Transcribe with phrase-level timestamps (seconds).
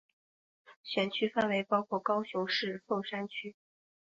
[0.81, 3.55] 选区范围包括高雄市凤山区。